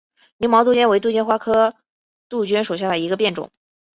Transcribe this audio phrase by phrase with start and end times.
[0.37, 1.75] 凝毛杜鹃为杜鹃花科
[2.27, 3.51] 杜鹃属下的一个变种。